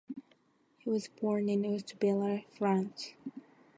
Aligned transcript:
He 0.79 0.89
was 0.89 1.09
born 1.09 1.47
in 1.47 1.61
Woustviller, 1.61 2.45
France. 2.57 3.13